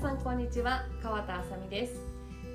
[0.00, 0.86] さんこんにちは。
[1.02, 2.00] 川田あさみです。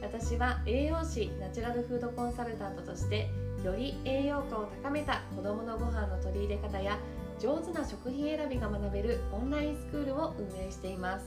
[0.01, 3.29] 私は栄養士ナチュラルフードコンサルタントとして
[3.63, 6.97] より栄養価を高めた子どものご飯の取り入れ方や
[7.39, 11.25] 上手な食品選びが学べるオンラインスクールを運営しています。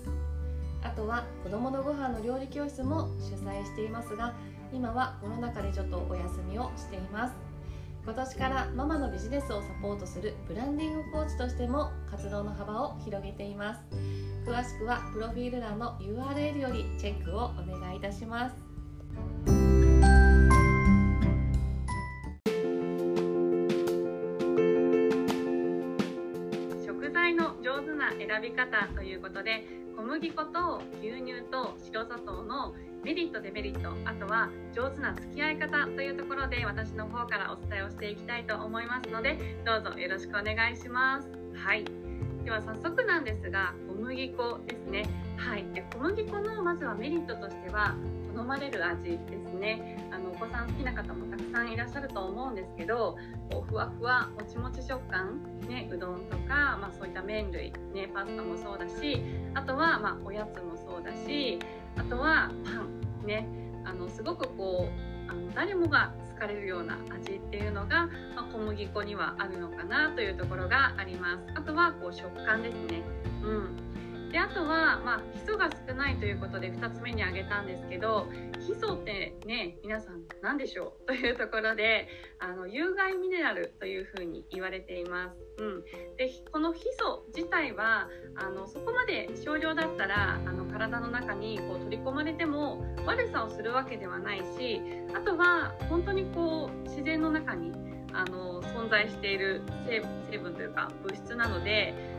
[0.82, 4.34] あとは子どものご飯の料理教室も主催していますが
[4.72, 7.34] 今はコロナ禍でちょっとお休みをしています。
[8.02, 14.27] 今年からママのビジネスをサポートするブランディングコーチとしても活動の幅を広げています。
[14.48, 18.56] 詳しくはプロフィール欄の URL よりチェックをお願いいたします。
[26.86, 32.72] 食材の上手な選び方ということで小麦粉と牛乳と白砂糖の
[33.04, 41.28] メリットデメリットあとは上手な付き合い方というところで私の方からお伝えをしていきたいと思いますのでどうぞよろしくお願いします。
[41.54, 41.84] はい。
[42.48, 43.74] では早速なんですが
[44.08, 45.04] 麦粉ですね。
[45.36, 45.64] はい。
[45.74, 47.94] で小麦粉のまずはメリットとしては
[48.34, 50.08] 好まれる味ですね。
[50.10, 53.18] あのお子さん好きな方もたくさんいらっしゃると思うんですけど
[53.50, 59.22] こうふわふわもちもち食感、ね、うどんとか、まあ、そういった麺類、ね、パスタもそうだし
[59.54, 61.58] あとは、まあ、おやつもそうだし
[61.96, 63.46] あとはパンね。
[63.84, 71.44] あのすごくこうあの誰もが好かれるような味っていうのが、まあ、小麦粉にはあるのかなというところがあります。
[71.54, 73.02] あとはこう食感ですね。
[73.42, 73.87] うん。
[74.38, 78.28] であとは、まあ、基礎が少ないということで2つ目に挙げたんですけど
[78.60, 81.06] 基礎ってね皆さん何でしょう？
[81.06, 82.06] というところで
[82.38, 85.36] あの有害ミネラルというふうに言われています。
[85.58, 85.82] うん、
[86.16, 94.80] でこの基礎自体はあのそこまで少量だったらあの体の中にこう取り込まれても悪さをするわけではないし
[95.16, 97.72] あとは本当にこう自然の中に
[98.12, 99.62] あの存在している
[100.30, 102.17] 成分というか物質なので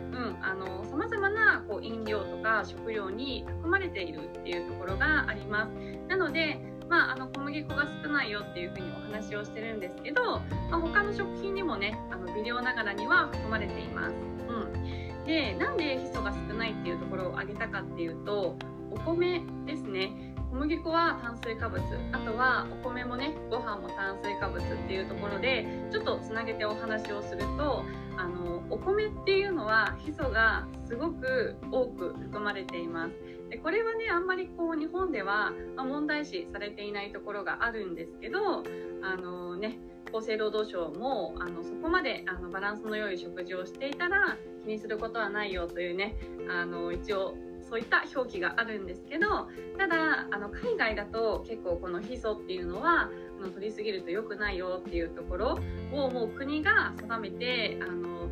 [0.90, 5.72] さまざ、まなこう飲料とか食料に含まれているっていうところがあります。
[6.08, 10.40] なのでまあ、あの小麦粉が少ないよっていうふうにお話をしてるんですけど、
[10.72, 14.16] まあ、他の食品にもねあの微量ながらには含まれています。
[14.50, 18.58] うん、でなんでヒ素が少ないっていうところを挙げたかっていうと
[18.90, 21.82] お米ですね小麦粉は炭水化物。
[22.12, 27.84] あとはお米もねご飯も炭水化物っていうところでちょっとつなげてお話をすると
[28.18, 33.12] あのお米っていうのはヒ素がすごく多く含まれています。
[33.50, 38.64] でこれはねあんまりこう日本では、ま問題視されていないところがあるんですけど
[39.02, 39.80] あのね
[40.14, 46.16] 厚生労働省もあのそこまであのバランスの良い食事をしていたら気にすることはないよというね
[46.50, 47.36] あの一応
[47.70, 49.48] そういった表記があるんですけど
[49.78, 53.10] ただあの海外だと結構このヒ素っていうのは
[53.40, 55.60] あの取りすぎると良くないよっていうところ
[55.94, 58.28] をもう国が定めてあの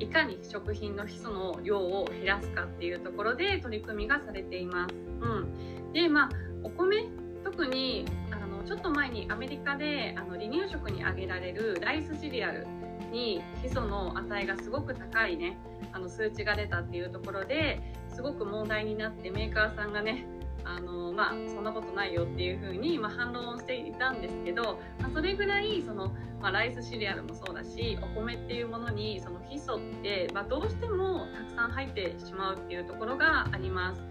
[0.00, 4.94] いかに食品のヒ素の量を減らすかっていうところで取り組みがされています。
[5.20, 5.26] う
[5.88, 6.30] ん、でまあ
[6.64, 7.04] お米
[7.44, 12.66] 特にあのちょっと前にアメリカであの離乳食に挙げられるライスシリアル
[13.12, 15.58] にヒ素の値がすごく高いね
[15.92, 17.80] あの数値が出たっていうところで
[18.20, 20.26] すごく問題になってメーカーさんがね
[20.62, 26.08] あのまあそんなことないよっていうふうに、まあ、反論をしていたんですけど、まあ、それぐらいその、
[26.38, 34.02] まあ、ライスシリアルもそうだしお米っていうものにそのヒ素って、まあ、どうしてもたくさん入ってしまうっていうところがあります。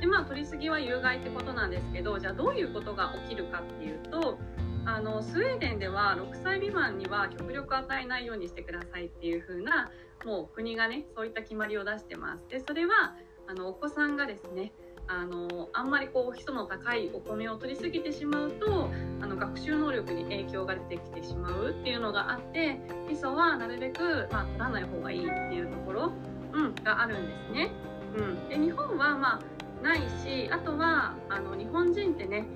[0.00, 4.38] でまあ取りすぎは有害ってことなんですけどじゃあどういうことが起きるかっていうと
[4.86, 9.90] あのスウェーデンでは6歳未満には極力与えないようにしてくださいっていう風な
[10.24, 12.48] もう国がねそういった決まりを出してます。
[12.48, 13.14] でそれは
[13.48, 14.72] あのお子さんがですね
[15.06, 18.90] あのあんまりこう基礎の高いお米を取りすぎてしまうと
[19.22, 26.12] あの学習能力に影響が出てきてしまうっていうのがあって基礎はなるべく、まあ、取らない方がいいっていうところ、
[26.52, 27.70] うん、があるんですね。
[28.16, 32.46] うん、で日本はまあないしあとはあの日本人ってね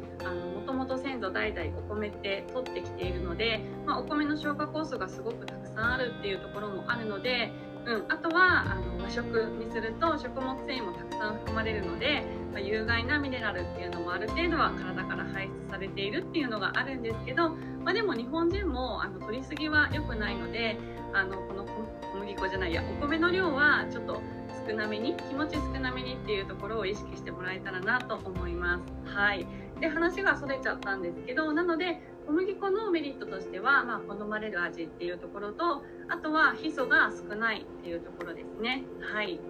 [0.54, 7.50] もともと先祖代々お米って取ってきているので、まあ、お米の消化酵素がすごくたくさんあるっていうところもあるので
[7.84, 9.25] うん、あとはあの和食
[9.58, 17.50] にすると食物繊維もたくさん含まれるので、まあ、有害なミネラルっていうのもある程度は体から排出されているっていうのがあるんですけど、
[17.84, 20.79] まあ、でも日本人もあの取りすぎは良くないので
[21.12, 21.64] あのこの
[22.12, 24.20] 小麦粉じゃないやお米の量はちょっと
[24.67, 29.17] 少なめに気持ち少なめにっていうところを意識してもらえたらなと思います。
[29.17, 29.46] はい
[29.81, 38.84] で話がそれちゃったんですけどなので小麦粉のメリットとしては、まあ、好まれる味っていうところとあとはヒ素が少ないっていうところですね。
[39.00, 39.40] はい。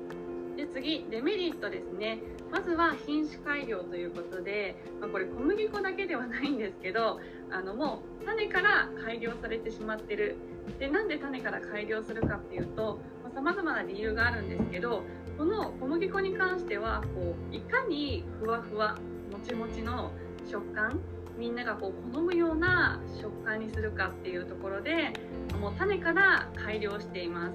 [0.56, 2.19] で次デメリットですね。
[2.50, 7.20] まずは品種改良ということで、まあ、これ小麦粉だけではないんですけど
[7.50, 10.36] あのもう種から改良されてしまってる。
[10.78, 13.00] でなんで種から改良するかっていうと
[13.34, 15.02] さまざ、まな理由があるんですけど
[15.38, 18.96] この小麦粉に関してはこういかにふわふわ
[19.32, 20.12] もちもちの
[20.48, 21.00] 食感
[21.42, 25.12] みんながこう好むような食感にするかっていうところで
[25.60, 27.52] もう種から改良しています。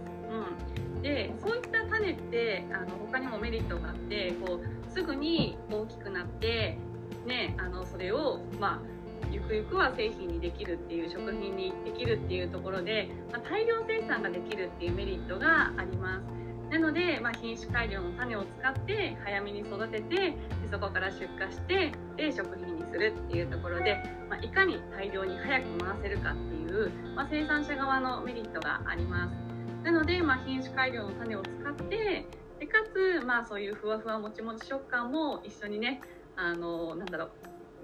[0.95, 6.77] うん、でそういった種ってあの他にもメリットがあってこうすぐに大きくなって
[7.25, 16.37] ねあのそれをまあゆくゆくは製品にできるっていう食品にできるっていうところで、まあ、大量生産ができるっていうメリットがあります。
[16.69, 20.35] なので、まあ、品種改良の種を使って早めに育ててで
[20.69, 23.97] そこから出荷してで食品するっていうところで、
[24.29, 29.47] まあ、いかに大量に早く回せるかっていう、まあ、生産者側のメリットがあります。
[29.83, 32.25] なので、まあ、品種改良の種を使って
[32.59, 36.01] でかつ、まあ、そういうふわふわもちもち食感も一緒にね
[36.35, 37.29] あのなんだろう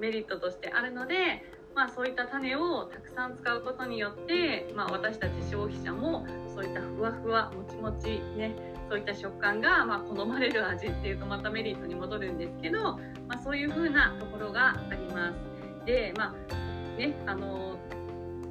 [0.02, 1.44] メリットとしてあるので、
[1.76, 12.98] まあ、そういった種をたくさん使うことによって、まあ、私たち消費者もそういったふわふわもちもちねそういった食感がま好まれる味っていうとまたメリットに戻るんですけど、
[13.28, 15.86] まあ、そういう風なところがあります。
[15.86, 17.78] でまあねあの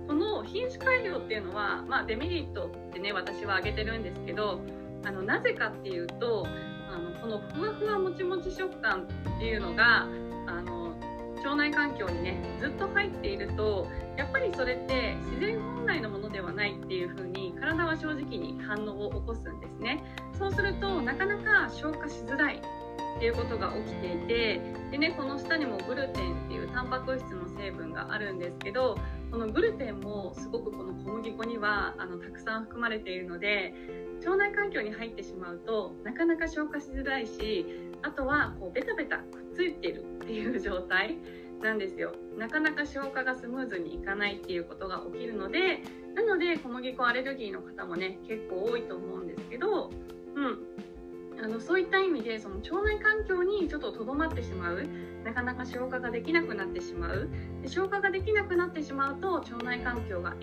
[0.06, 4.60] この品種改良っていうのは、まあ、デメリットってね私は挙げてるんですけど
[5.04, 6.46] あのなぜかっていうと
[6.90, 10.06] あのこのふわふわもちもち食感っていうのが
[11.44, 20.02] 腸内環境にねずっと入っているとやっぱりそれって自然本来のものではないっていう風に体は正直に反応を起こすんですね。
[20.38, 22.60] そうするとなかなか消化しづらい
[23.16, 24.60] っていうことが起きていて
[24.90, 28.98] でねこの下にもグルテンっていうタンパク質の成分があるんですけど
[29.30, 33.74] このグルテンもすごくこの小麦粉にはあのたくさん含まれているので
[34.24, 41.18] 腸内環境に入ってしまうとなかなか消化しづらいしあとはこうベタベタくっついてるっていう状態
[41.62, 42.12] なんですよ。
[42.36, 45.82] なかなか消化がスムーズにいかないっていうことが起きるので
[46.14, 49.90] なので小麦粉アレルギーの方もね結構多いと思うんですけど、
[50.34, 50.58] うん、
[51.42, 54.86] あのそういった意味でその腸内環境にちょっととどまってしまう。
[55.24, 57.28] なかなか消化ができなくなってしまう。
[57.62, 60.34] で消化ができなくなってしまうと腸内環境が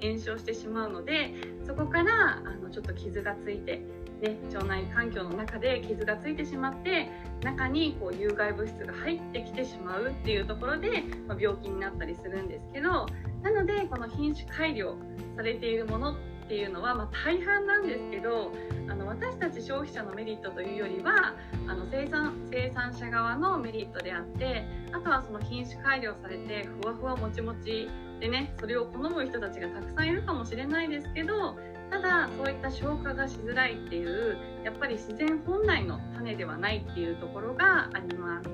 [0.00, 1.34] 炎症してしまうので
[1.64, 3.82] そこからあのちょっと傷がついて
[4.22, 7.10] ね、腸内環境の中で傷がついてしまって
[7.42, 13.06] 中にこう有害物質が入ってきてしまうっていうところで、まあ、病気になったりするんですけど
[13.42, 14.96] なのでこの品種改良
[15.36, 16.16] されているものっ
[16.46, 18.52] ていうのは、まあ、大半なんですけど
[18.88, 21.34] あの私たち消費者のメリットというよりは
[21.66, 27.88] あの生産生産者側のメリットであってあとはその品種改良されてふわふわもちもち
[28.20, 31.56] でねそれを好む人たちがたくさんいるかもしれないですけど
[31.92, 38.48] ただそういった消化がしづらいっていうやっぱり自然本来の種ではないっていうところがあります。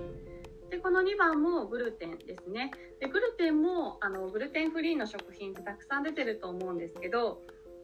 [0.71, 7.41] でこの2番もグルテンですねでグルテンもあのグルテンフリーの食品ってたくさん出てると思うんですけど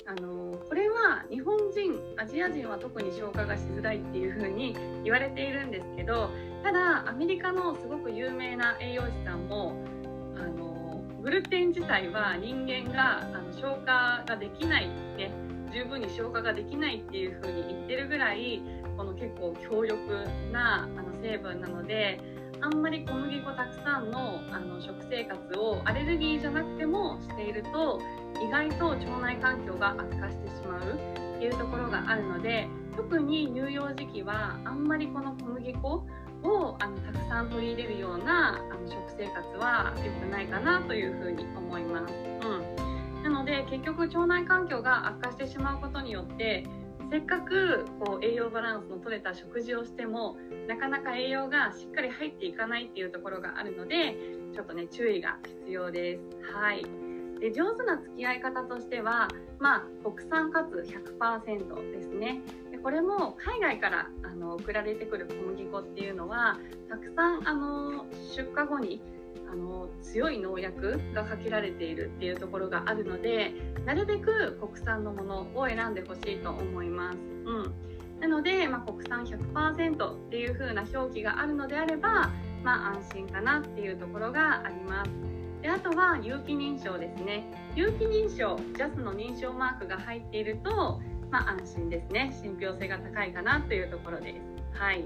[0.07, 6.29] あのこれは日本人アジア人は特に消化がしづらいっていう風に言われているんですけど
[6.63, 9.75] ただアメリカのすごく有名な栄養士さんも
[10.37, 15.33] あのグルテン自体は人間があの消化ができない、ね、
[15.75, 18.63] 十分に消化ができないっていう風に言ってるぐらい
[18.97, 22.21] この結構強力なあの成分なので
[22.61, 28.01] あんまり小麦粉たくさんのあの食生活をアレルギーじゃなくてもしていると
[28.41, 30.95] 意外と腸内環境が悪化してしまう
[31.37, 35.89] っていうところがあるので特に乳幼児期はあんまりこの小麦粉
[36.45, 42.15] をあのたくさん取り入れるようなあの食生活は良くないかなというふうに思います。
[42.47, 42.84] うん
[43.45, 46.65] ので結局腸内環境が悪化してしまうことによって
[47.11, 50.37] せっかくこう栄養バランスの取れた食事をしても
[50.67, 54.17] なかなか栄養がしっかり入っていかないっていうところがあるので
[54.55, 56.53] ちょっとね注意が必要です。
[56.55, 56.85] はい
[57.41, 66.59] で上手な付き合い方としては、まあ、国産かつ100%ですねでこれも海外からあの送られてくる小麦粉っていうのは
[66.89, 69.03] たくさんあの出荷後に
[69.51, 73.53] あの強い農薬がかけられているっていうところがあるので
[73.85, 77.19] なるべく国産のものを選んでほしいと思います。
[77.19, 77.75] うん
[78.21, 82.31] なので、まあ、国産100%っていう風な表記があるのであれば、
[82.63, 85.11] まあ、安心かなっていうところがあります。
[85.61, 87.45] であとは有機認証ですね。
[87.75, 92.35] 有機認証、JAS の認証マークが入っていると、まあ、安心ですね。
[92.41, 94.79] 信憑性が高いかなというところです。
[94.79, 95.05] はい。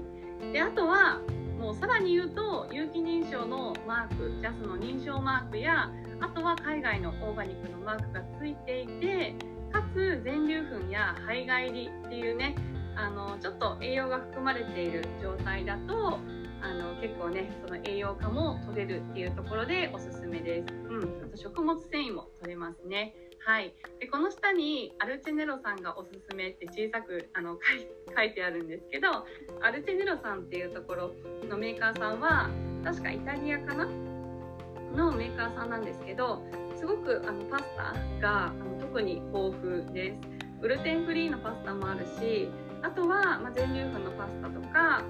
[0.53, 1.19] であとは
[1.59, 9.35] もうさらに言うと有機認証のマーク JAS の認証マークやあとは海外のオーガニックのマークがついていて
[9.71, 12.55] かつ全粒粉や胚芽入りっていうね
[12.95, 16.17] あのちょっと栄養が含まれている状態だと
[16.61, 20.73] あの結構ねその栄養価も取れるっていうところでおすすめです。
[20.89, 23.13] うん、あと食物繊維も取れますね。
[23.45, 27.57] はい、でこの下にアルチェネロさんがおすすめって小さくあの
[28.15, 29.25] 書いてあるんですけど
[29.61, 31.11] アルチェネロさんっていうところ
[31.49, 32.49] のメーカーさんは
[32.83, 33.87] 確かイタリアかな？
[34.95, 36.43] のメーカーさんなんですけど
[36.75, 40.17] すごくあのパスタがあの特に豊富です。
[40.61, 42.49] グルテンフリーのパスタもあるし
[42.81, 45.01] あとは、ま、全粒粉のパスタとか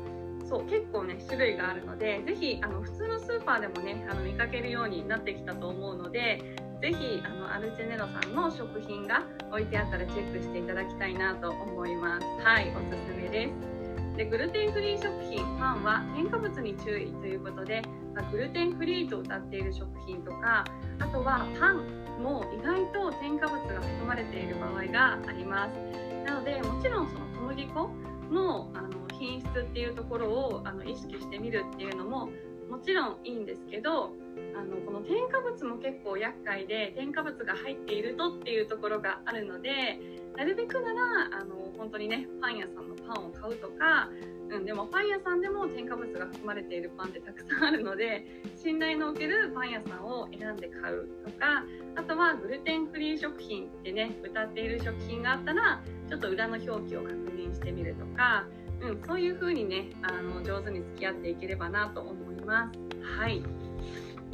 [0.47, 12.25] そう結構ね種類があるのでぜひあの普通のスーパーでもねあの見かけるようになってきたと思うのでぜひあのアルチェネロさんの食品が置いてあったらチェックしていただきたいなと思います。
[12.43, 13.79] はいおすすめです。
[14.17, 17.81] でグルテンフリー食品パンは添加物に注意ということで、
[18.13, 20.65] まあ、グルテンフリーと謳っている食品とか
[20.99, 25.77] あとはパンも意外と添加物が含まれている場合があります。
[26.25, 27.89] なのでもちろんその小麦粉
[28.31, 32.29] のあの品質っていうところをあの意識してみるっていうのも
[32.69, 34.13] もちろんいいんですけど
[34.55, 39.99] あのこの添加物も結構厄介で添加物が入っているとっていうところがあるので
[40.37, 44.09] なるべくならあの本当にねパン屋さんのパンを買うとか、
[44.49, 51.63] うん、でもパン屋さんでも添加物が含まれているパンってたくさんあるので信頼のおけるパン屋さんを選んで買うとか
[51.95, 58.45] あとはグルテンフリー食品ってね歌っている食品があったらちょっと裏の表記を確認してみるとか、
[58.81, 62.28] うん、そういう風にねあの上手に付き合っていければなと思います。
[62.55, 63.43] はい。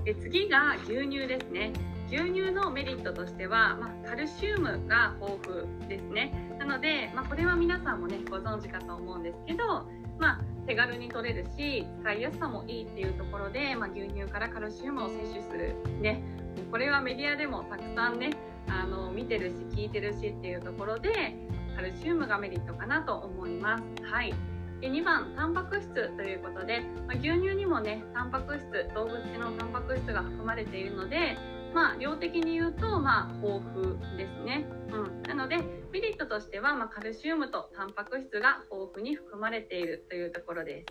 [0.04, 1.74] で次が牛乳ですね。
[2.08, 6.32] 牛乳のメリットとしては、まあ、カルシウムが豊富ですね。
[6.60, 9.88] なので、まあ、これは皆さんもねご存知かと思うんですけど、
[10.20, 16.22] まあ、手軽に取れるし使いやすさもいいっていうところで、まあ、牛乳からカルシウムを摂取するね。
[16.72, 18.32] これはメディアでもたくさんね
[18.68, 21.36] あの見てるし聞いてるしっていうところで
[21.76, 23.84] カルシウムがメリットかなと思います。
[24.04, 24.34] はい。
[24.90, 31.38] 2番タンパク質ということで、まあ、牛乳にもねタンパク質動物性のタンパク質が含まれているので
[31.74, 35.58] まあ量的に言うとまあ豊富ですね、うん、なので
[35.92, 40.86] メリットとしては、まあ、カルシウムとタンパク質が豊富に含まれているというところで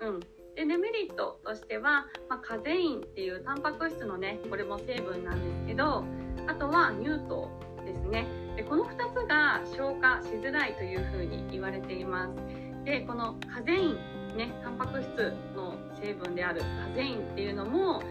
[0.00, 6.04] す、うん、でデメリットとしては、まあ、カゼインっていうタンパク質のねこれも成分なんですけど
[6.46, 7.48] あとは乳糖
[7.84, 8.26] ですね。
[8.56, 12.59] でこの2つが消化しづらいというふうに言われています。
[12.90, 16.66] でこのカゼインねタンパク質の成分であるカ
[16.96, 18.02] ゼインっていうのも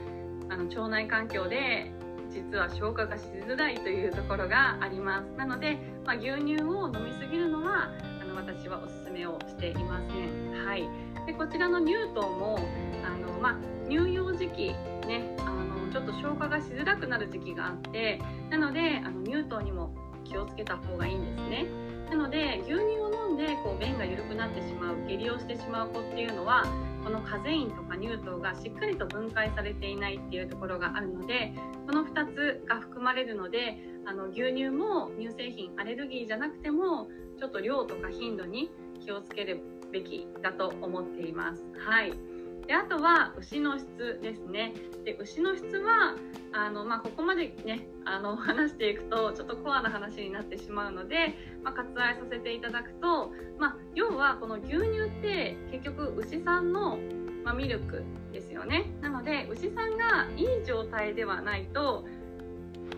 [0.49, 1.91] あの腸内環境で
[2.31, 5.25] 実は消化がしづらいというところがあります。
[5.37, 7.89] なので、まあ、牛乳を飲みすぎるのは
[8.21, 10.87] あの私はおすすめをしていませんはい。
[11.27, 12.59] でこちらの乳糖も
[13.03, 14.69] あの、まあ、乳幼児期
[15.07, 19.91] ねあのちょっと消化がしづらくなる時期があってなのであの乳糖にも
[20.23, 21.65] 気をつけた方がいいんですね。
[22.09, 26.65] なので牛乳をんでこう便が緩くなってしまう下痢をしてしまう子っていうのは
[27.03, 31.53] このカゼインとか乳糖がしっかりと分解されていないっていうところがあるので
[31.87, 37.07] この2つが含まれるのであの牛乳も乳製品アレルギーじゃなくても
[37.39, 38.69] ちょっと量とか頻度に
[39.03, 41.63] 気をつけるべきだと思っています。
[41.77, 42.38] はい
[42.69, 44.73] であとは牛の質ですね。
[45.03, 46.13] で牛の質は
[46.53, 56.99] あの、まあ、ここまでねあの 話していくとちょっとコアな話になってしまうので、まあ、割愛させていただくと、まあ、要はこの牛乳って結局牛さんの、
[57.43, 58.85] まミルクですよね。
[59.01, 62.05] なので牛さんがいい状態ではないと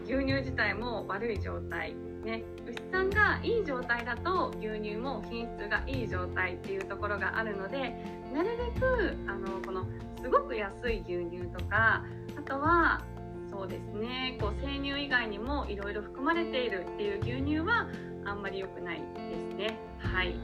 [0.04, 7.96] 牛乳自体も悪い状態ね、牛さんがいい状態だと牛乳も品質がいい状態っていうところがあるので
[8.34, 9.86] なるべくあのこの
[10.22, 12.06] すごく安い牛乳とか
[12.38, 13.02] あとは
[13.50, 17.88] そうですねこう生乳以外にもいろいろ含まれているっていう牛乳は
[18.24, 19.04] あんまり良くないで
[19.52, 19.78] すね。
[19.98, 20.36] はい。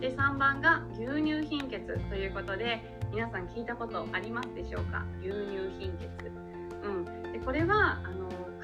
[0.00, 2.82] で3番が牛乳貧血ということで
[3.12, 5.04] 皆さん聞いたことありますでしょうか？
[5.20, 6.32] 牛乳貧血、
[6.84, 6.88] う
[7.28, 8.19] ん、でこれはあの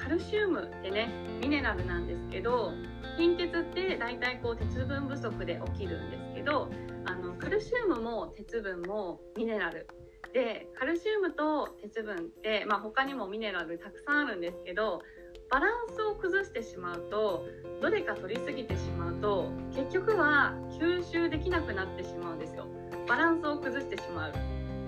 [0.07, 1.09] カルシウムってね
[1.41, 2.71] ミネラルなんですけど
[3.17, 6.69] 貧血って大体こう鉄分不足で起きるんですけど
[7.05, 9.85] あのカルシウムも鉄分もミネラル。
[10.33, 15.01] でカルシウムと鉄分って、まあ、他にもミネラルたくさんあるんですけど
[15.49, 17.45] バランスを崩してしまうと
[17.81, 22.67] どれか取りすぎてしまうと結局は吸収できなくなってしまうんですよ。
[23.09, 24.33] バランスを崩してしまう。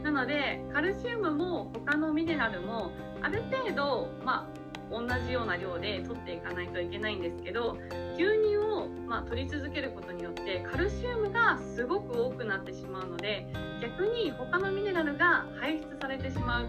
[0.01, 4.58] なのでカルシウムも他のミネラルもある程度、まあ、
[4.89, 7.77] 同じような量で取っていかないといけないんですけど
[8.15, 13.45] 牛乳を、まあ、取り続けることによってカルシウムがすごく多くなってしまうので
[13.81, 16.67] 逆に他のミネラルが排出されてしまう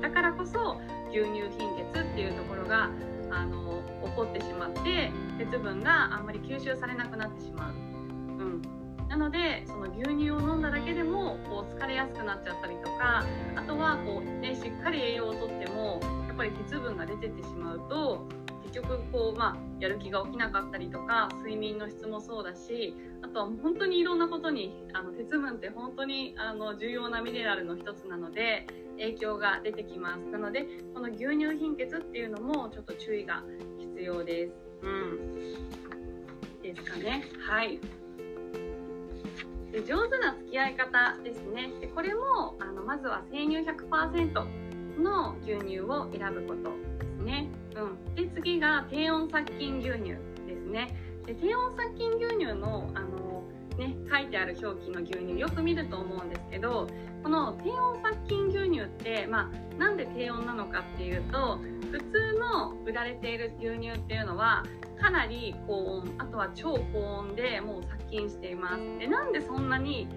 [0.00, 0.78] だからこそ
[1.10, 2.90] 牛乳貧血っていうところが
[3.30, 7.72] あの起こってしまって鉄分があんまり吸収されなくなってしまう。
[7.72, 8.62] うん
[9.08, 16.00] なのでその牛乳を飲んだだけでもこう疲れやすくなっちゃったりとかあとはこう、ね、しっかり栄養をとっても
[16.36, 18.26] ぱり鉄分が出てってしまうと
[18.64, 28.66] 結局こう、まあ、やる気が起きなかったりとか睡眠の質もそうだしあとは本当にいろんなことにあの鉄分って本当にあの重要なミネラルの一つなので
[28.98, 30.20] 影響が出てきます。
[30.30, 33.42] なのでこの牛乳貧血っていうのもちょっと注意が
[33.78, 34.52] 必要です。
[34.82, 36.62] うん。
[36.62, 37.24] ですかね。
[37.46, 37.78] はい。
[39.70, 41.70] で上手な付き合い方ですね。
[41.80, 44.65] でこれもあのまずは生乳100%
[45.00, 50.10] の牛乳を選ぶことですね、うん、で次が低温殺菌牛乳
[50.46, 50.94] ですね。
[51.26, 53.44] で低温殺菌牛乳のあの、
[53.78, 56.86] ね、書いてある表記の牛乳よく見ると思うんですけど
[57.22, 61.58] この低温殺菌牛乳って、まあ、なんで低温なのかっていうと
[61.90, 64.64] 普通の売られている牛乳っていうのは
[65.00, 68.98] かなり高温あとは超高温でもう殺菌しています。
[68.98, 70.08] でなんでそんなに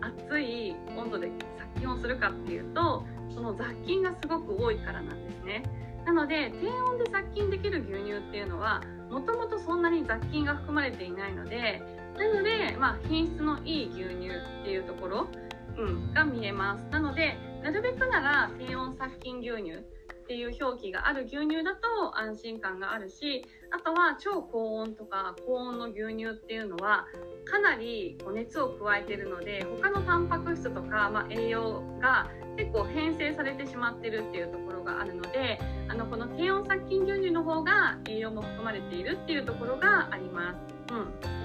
[0.00, 5.62] 熱い温度で殺菌をするかっていうとその雑菌がすごく多いからなんですね。
[6.04, 11.80] なので低温で殺菌できる牛乳っていうのはもともとそんなに雑菌が含まれていないので
[12.18, 15.28] なので、まあ、品質のいい牛乳っていうところ、
[15.78, 16.84] うん、が見えます。
[16.90, 19.84] なのでなるべくなら低温殺菌牛乳
[20.22, 27.06] っていう表記がある牛乳だと安心感があるしあとは超高温とか高温の牛乳っていうのは
[27.44, 40.94] かなり熱を加えてるので他のタンパク質とか、まあ、栄養が結構変性されてしまってるっていうところがあるのであのこの低温殺菌牛乳の方が栄養も含まれているっていうところがあります。
[40.94, 41.42] うん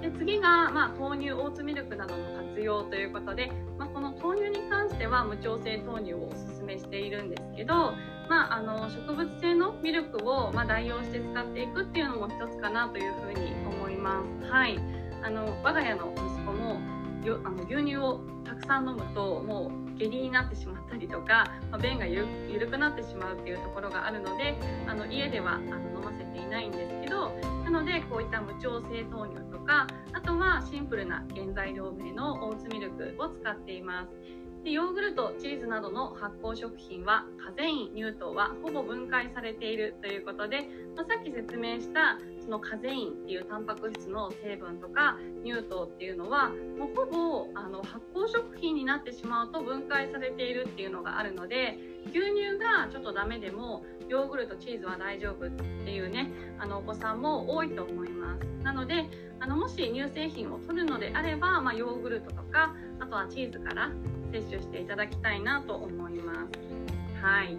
[0.00, 7.94] で次が、まあ、豆乳オーツミルクなどの活用ということで、まあ、この豆乳に関しては無調整豆乳をおすすめしているんですけど、
[8.28, 14.50] まあ、あの植物性のミルクを、ま代用して使っていくっていうのも一つかなというふうに思います。
[14.50, 14.78] はい
[15.22, 16.80] あの我が家の息子も
[17.24, 24.54] よあの牛乳をたくさん飲むともう下痢になってしまったりとか、まあ、便がゆ緩くなってしまうっていうところがあるので
[24.86, 27.32] あの家ではあの飲ませていないんですけど
[27.64, 34.45] なのでこういった無調整豆乳とかあとはシンプルな原材料名のオーツミルクを使っています。
[34.66, 40.62] でヨーグルトチーズなどの発酵食品はカゼイン乳糖はほぼ分解されているということで、
[40.96, 58.44] まあ、さっき説明したそのカゼインっていうタンパク質の成分とか乳糖っていうのはもうほぼあの発酵食品になってしまうと分解されているっていうのがあるので牛乳がちょっとダメでもヨーグルトチーズは大丈夫っていうねあのお子さんも多いと思います。
[58.64, 59.04] なので
[59.38, 63.92] あのもし乳製品を取るのであれば、まあ、ヨーグルトとかあとはチーズから
[64.36, 67.24] 摂取していただきたいなと思います。
[67.24, 67.56] はい。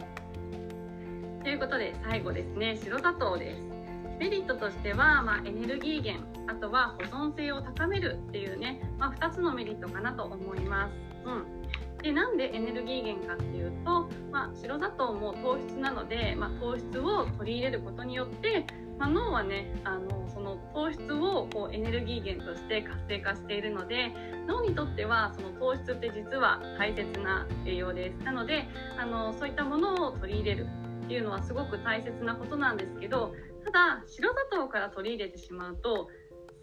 [1.43, 3.61] ということで最後ですね、白砂糖です。
[4.19, 10.93] メリットとしては、まあ、エネルギー源、あとは保存性を高めるっていうね、まあ、2つのメリットかなと思います。
[11.25, 11.56] うん
[12.01, 18.65] でなんでエネルギー源かっていうと、まあ、白砂糖も糖質なので、まあ、糖質を取り入れることによって
[18.99, 24.11] まあ、脳はねあのその糖質をこうエネルギー源として活性化しているので
[24.47, 28.23] 脳にとってはその糖質って実は大切な栄養です。
[28.23, 30.67] なのであのそういったものを取り入れる
[31.05, 33.33] っていうのはすごく大切なことなんですけど
[33.63, 36.09] ただ白砂糖から取り入れてしまうと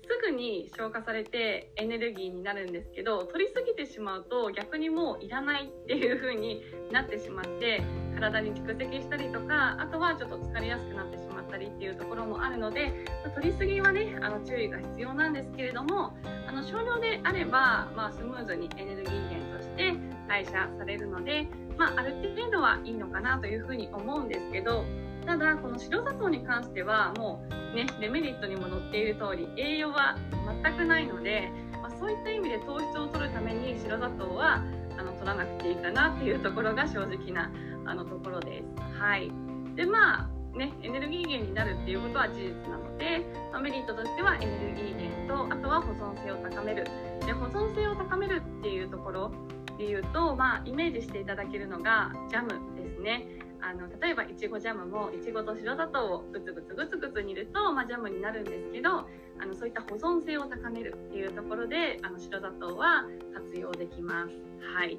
[0.06, 6.62] すぐに消化されてエネルギーになるんですけど取りすぎてしまうと逆にもういらないっていう風に
[6.92, 7.82] なってしまって
[8.14, 12.92] 体に蓄積したりとかあとはちょっと疲れやすくなってしまったりっていうところもあるので
[13.34, 16.12] 取りすぎはねあの注意が必要なんですけれども
[16.46, 19.94] あの少量であれば、まあ、スムーズにエネルギー源として
[20.28, 24.84] 代謝されるので、まあ、ある程度はいいのかなというふうに思うんですけど
[25.26, 30.16] ただこの白砂糖に関してはもうねデメリットにも載っている通り栄養は
[30.62, 31.50] 全くないので、
[31.82, 34.62] まあ、そういった意味で糖質を取るために白砂糖は
[34.96, 37.50] あの取らなくていいかなっていうところが正直な
[37.86, 38.98] あのところです。
[38.98, 39.30] はい。
[39.74, 46.84] でまあね、エネルギー源になるっていうことは事実なので、ま、メリットとしてはエネルギー源とあとは保存性を高める。
[47.26, 49.32] で保存性を高めるっていうところ
[49.78, 53.26] でいうと、まあ、イメージしていただけるのがジャムですね。
[53.64, 64.34] あの例えばいちごジャムもいちごと白砂糖をグツグツグツグツ煮ると、まあ、ジャムになるんですけどあのそういった保存性を高めるっていうところであの白砂糖は活用できます。
[64.76, 64.98] はい、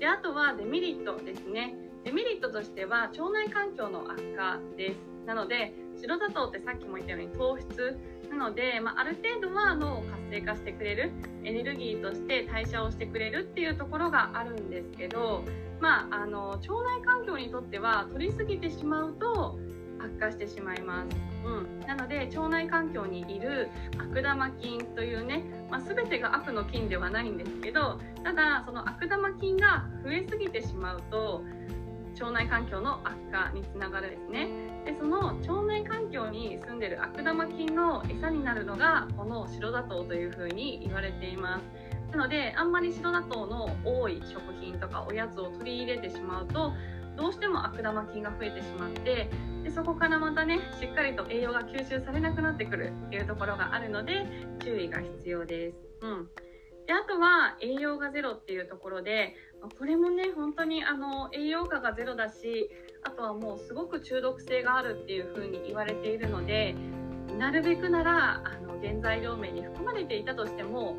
[0.00, 1.76] であとはデメリットですね。
[2.04, 4.96] デメリットとしては腸内環境の悪化です。
[5.26, 7.98] なので白砂糖ってさっきも言ったように糖質
[8.30, 11.10] なので、まあ、ある程度は脳を活性化してくれる
[11.44, 15.44] エネルギーとして代謝をしてくれるっていうところがあるんですけど、
[15.80, 19.58] まあ、あの腸内環境にとっては取りすぎてしまうと
[20.00, 31.42] 悪化してしまいます、うん、なので腸内環境にいる悪玉菌というね、まあ、全てが悪の菌ではないんですけどただその悪玉菌が増えすぎてしまうと
[32.20, 34.48] 腸内環境の悪化につながるですね。
[34.84, 41.62] でその腸内環境に住んでる悪玉菌の餌になるのがこの白砂糖というふうに言われています。
[42.10, 46.72] なのであんまり白砂糖の多い食品とかおやつを取り入れてしまうと
[47.16, 49.28] どうしても悪玉菌が増えてしまって
[49.64, 54.26] でそこからまたねしっかりと栄養が吸収されなくなってくるっていうところがあるので
[54.62, 55.76] 注意が必要です。
[56.02, 56.28] うん
[56.86, 59.34] であとは栄養がゼロっていうところで
[59.78, 62.70] これもね本当にあの栄養価がゼロだし
[63.04, 66.74] あとはもうすごく中毒性があるっていう風に言われているので
[67.38, 70.96] なるべくならあの原材料名に含まれていたとしても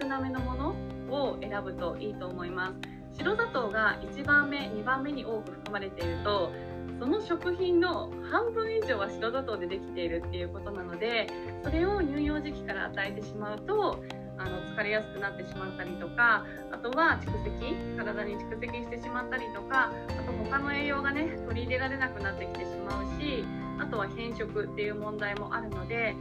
[0.00, 0.74] 少なめのもの
[1.10, 2.98] を選ぶといいと思います。
[3.18, 6.52] 白砂糖が1番目2番目に多く含まれていると
[7.00, 11.26] その食品の半分以上は白砂糖でできているっていうことなので
[11.64, 14.02] それを乳幼児期から与えてしまうと
[14.38, 23.44] あの疲れやすくなってしまったりとかあとは蓄積体に蓄積してしまったりとかあと他の栄養がね取り入れられなくなってきてしまうし
[23.80, 26.14] あとは変色っていう問題もあるので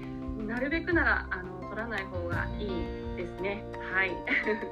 [0.47, 3.63] なるべくならあの取らない方がいいですね。
[3.91, 4.11] はい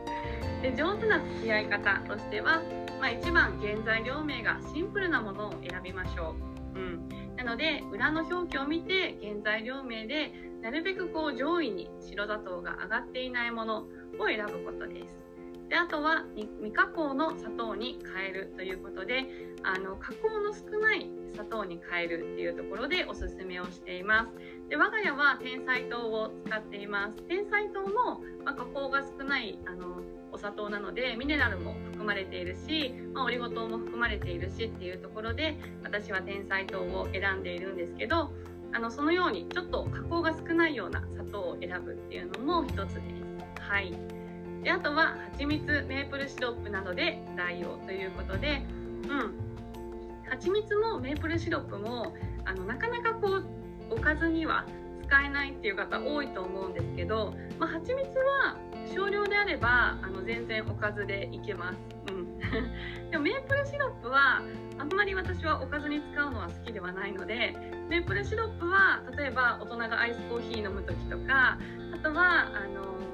[0.61, 2.61] で上手な付き合い方としては、
[2.99, 6.35] まあ、一番原材料名がシンプルなものを選びましょ
[6.75, 6.79] う。
[6.79, 10.31] うん、なので裏の表記を見て原材料名で
[10.61, 13.87] なるべくこう上位に白砂糖が上がっていないものを
[14.27, 15.24] 選ぶことです。
[15.69, 19.25] であとは未加工の砂糖に変えるということで
[19.63, 24.69] あの加工の少ない砂糖に変えるっていうところでおすすめをしています。
[24.69, 27.21] で我が家は天才糖を使っています。
[27.23, 30.01] 天才糖も、まあ、加工が少ないあの
[30.31, 38.31] お砂糖なのでミネラルも含まれているし、まあ、オリゴ糖も含まれているしっていうところで私は天才糖を選んでいるんですけど
[38.73, 43.61] あのそのようにちょっと加工が少ないような砂糖を選ぶっていうのも一つです。
[43.61, 44.14] はい。
[44.65, 48.63] であとは蜂蜜メープルシロップなどで代用ということで、
[49.03, 49.35] うん、
[50.27, 53.45] 蜂蜜もメープルシロップもあのなかなかこう
[53.91, 54.65] おかずには
[55.05, 58.57] 使えないっていう方多いと思うんですけど、まあ、蜂蜜は
[58.91, 61.77] 少量であればあの全然おかずでいけます。
[62.09, 62.39] うん、
[63.11, 64.41] でもメープルシロップは
[64.79, 67.53] あんまり私はおかずに使うのは好きではないので
[67.87, 71.59] メープルシロップは例えば大人がアイスコーヒー飲む時とか
[71.93, 73.04] あとはあの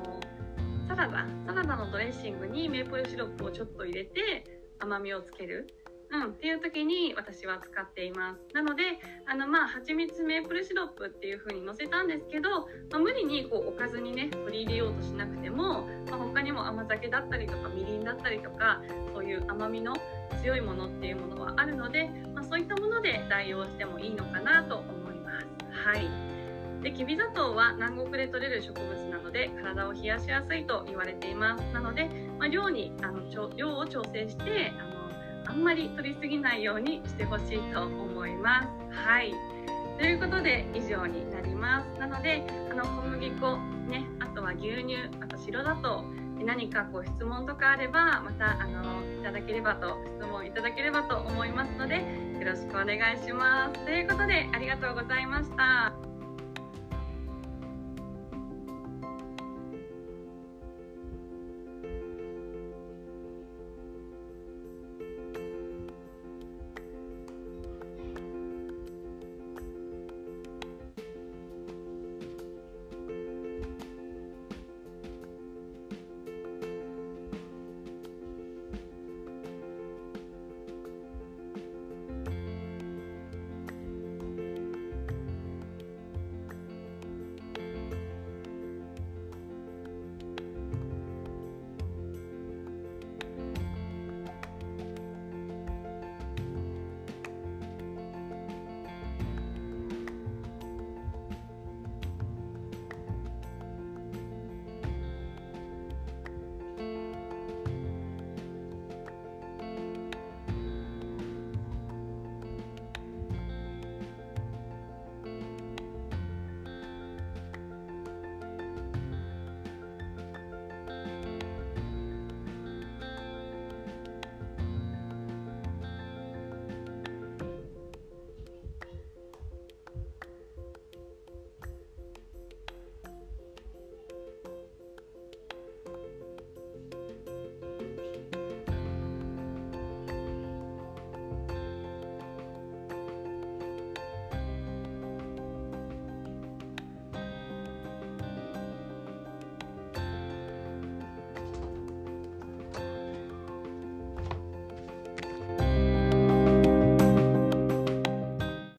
[0.91, 4.43] サラダサラダのドレッシングにメープルシロップをちょっと入れて
[4.77, 5.67] 甘みをつける。
[6.11, 8.53] うん、っていう時に私は使っています。
[8.53, 12.49] なのであのまあ蜂蜜メープルシロップっていう風に載せたんですけど、
[12.91, 18.81] まあ、無理にこうおかずにね取り入れようとしなくても、まあ、他にも甘酒だったりとかみりんだったりとか
[19.13, 19.95] そういう甘みの
[20.43, 25.47] 強いものっていうものはあるので、まあ、そういったもので代用してもいいのかなと思います。
[25.71, 26.40] はい。
[26.81, 31.63] できび砂糖は南国で採れる植物なので体を冷やしやすいと言われています。
[31.73, 33.21] なので、まあ、量にあの
[33.55, 38.67] 量を調整してあのあんまり取りすぎないようにしてほしいと思います。
[38.91, 39.33] はい。
[39.97, 41.99] ということで以上になります。
[41.99, 46.03] なのであの小麦粉ねあとは牛乳あと白砂糖
[46.43, 51.97] 何かこう質問とかあればまたあのいただければと質問いただければと思いますので
[52.39, 53.85] よろしくお願いします。
[53.85, 56.10] ということでありがとうございました。